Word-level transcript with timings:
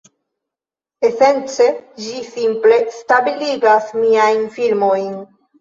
Esence 1.09 1.67
ĝi 2.05 2.23
simple 2.31 2.81
stabiligas 2.97 3.95
miajn 4.03 4.45
filmojn. 4.57 5.17